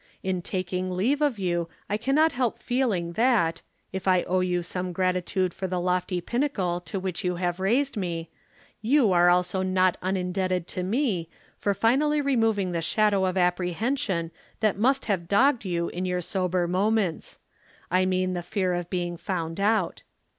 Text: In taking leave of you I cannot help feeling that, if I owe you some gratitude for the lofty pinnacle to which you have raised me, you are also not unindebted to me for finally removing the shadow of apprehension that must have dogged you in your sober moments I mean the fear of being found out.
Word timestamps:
In 0.23 0.41
taking 0.41 0.89
leave 0.89 1.21
of 1.21 1.37
you 1.37 1.69
I 1.87 1.95
cannot 1.95 2.31
help 2.31 2.57
feeling 2.57 3.11
that, 3.13 3.61
if 3.93 4.07
I 4.07 4.23
owe 4.23 4.39
you 4.39 4.63
some 4.63 4.93
gratitude 4.93 5.53
for 5.53 5.67
the 5.67 5.79
lofty 5.79 6.19
pinnacle 6.21 6.79
to 6.85 6.99
which 6.99 7.23
you 7.23 7.35
have 7.35 7.59
raised 7.59 7.95
me, 7.95 8.31
you 8.81 9.11
are 9.11 9.29
also 9.29 9.61
not 9.61 9.97
unindebted 10.01 10.65
to 10.69 10.81
me 10.81 11.29
for 11.55 11.75
finally 11.75 12.19
removing 12.19 12.71
the 12.71 12.81
shadow 12.81 13.25
of 13.25 13.37
apprehension 13.37 14.31
that 14.59 14.75
must 14.75 15.05
have 15.05 15.27
dogged 15.27 15.65
you 15.65 15.89
in 15.89 16.05
your 16.05 16.21
sober 16.21 16.67
moments 16.67 17.37
I 17.91 18.07
mean 18.07 18.33
the 18.33 18.41
fear 18.41 18.73
of 18.73 18.89
being 18.89 19.17
found 19.17 19.59
out. 19.59 20.01